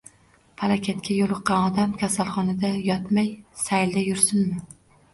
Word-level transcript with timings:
Palakatga 0.61 1.17
yo‘liqqan 1.17 1.67
odam 1.69 1.95
kasalxonada 2.05 2.75
yotmay, 2.91 3.33
saylda 3.69 4.07
yursinmi? 4.11 4.69